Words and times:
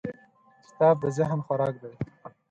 کتاب 0.65 0.95
د 1.03 1.05
ذهن 1.17 1.39
خوراک 1.45 1.75
دی. 1.83 1.93